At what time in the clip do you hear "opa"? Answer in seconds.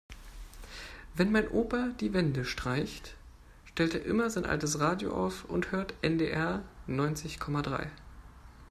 1.51-1.89